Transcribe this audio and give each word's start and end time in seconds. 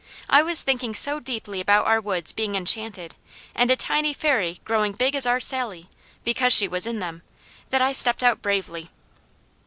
I 0.31 0.41
was 0.41 0.63
thinking 0.63 0.95
so 0.95 1.19
deeply 1.19 1.61
about 1.61 1.85
our 1.85 2.01
woods 2.01 2.31
being 2.31 2.55
Enchanted, 2.55 3.13
and 3.53 3.69
a 3.69 3.75
tiny 3.75 4.15
Fairy 4.15 4.59
growing 4.65 4.93
big 4.93 5.13
as 5.13 5.27
our 5.27 5.39
Sally, 5.39 5.89
because 6.23 6.53
she 6.53 6.67
was 6.67 6.87
in 6.87 6.97
them, 6.97 7.21
that 7.69 7.83
I 7.83 7.93
stepped 7.93 8.23
out 8.23 8.41
bravely. 8.41 8.89